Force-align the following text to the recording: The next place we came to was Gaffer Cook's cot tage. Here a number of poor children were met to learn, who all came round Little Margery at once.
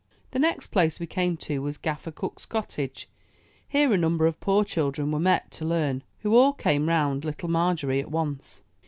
The 0.31 0.39
next 0.39 0.71
place 0.71 0.99
we 0.99 1.05
came 1.05 1.37
to 1.45 1.59
was 1.61 1.77
Gaffer 1.77 2.09
Cook's 2.09 2.47
cot 2.47 2.69
tage. 2.69 3.07
Here 3.67 3.93
a 3.93 3.97
number 3.97 4.25
of 4.25 4.39
poor 4.39 4.63
children 4.65 5.11
were 5.11 5.19
met 5.19 5.51
to 5.51 5.63
learn, 5.65 6.01
who 6.21 6.35
all 6.35 6.53
came 6.53 6.89
round 6.89 7.23
Little 7.23 7.49
Margery 7.49 7.99
at 7.99 8.09
once. 8.09 8.61